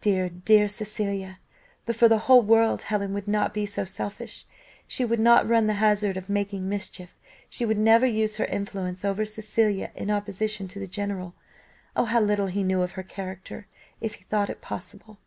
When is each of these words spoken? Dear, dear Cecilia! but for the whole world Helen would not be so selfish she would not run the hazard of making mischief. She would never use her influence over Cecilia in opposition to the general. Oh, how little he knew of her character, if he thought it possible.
Dear, 0.00 0.30
dear 0.30 0.68
Cecilia! 0.68 1.38
but 1.84 1.96
for 1.96 2.08
the 2.08 2.20
whole 2.20 2.40
world 2.40 2.80
Helen 2.84 3.12
would 3.12 3.28
not 3.28 3.52
be 3.52 3.66
so 3.66 3.84
selfish 3.84 4.46
she 4.86 5.04
would 5.04 5.20
not 5.20 5.46
run 5.46 5.66
the 5.66 5.74
hazard 5.74 6.16
of 6.16 6.30
making 6.30 6.66
mischief. 6.66 7.14
She 7.50 7.66
would 7.66 7.76
never 7.76 8.06
use 8.06 8.36
her 8.36 8.46
influence 8.46 9.04
over 9.04 9.26
Cecilia 9.26 9.92
in 9.94 10.10
opposition 10.10 10.66
to 10.68 10.78
the 10.78 10.86
general. 10.88 11.34
Oh, 11.94 12.06
how 12.06 12.22
little 12.22 12.46
he 12.46 12.62
knew 12.64 12.80
of 12.80 12.92
her 12.92 13.02
character, 13.02 13.66
if 14.00 14.14
he 14.14 14.24
thought 14.24 14.48
it 14.48 14.62
possible. 14.62 15.18